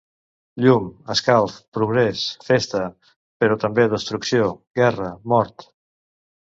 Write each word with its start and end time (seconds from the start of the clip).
Llum, 0.63 0.87
escalf, 1.15 1.59
progrés, 1.79 2.25
festa... 2.47 2.83
però 3.45 3.61
també 3.67 3.87
destrucció, 3.95 4.53
guerra, 4.83 5.17
mort. 5.35 5.73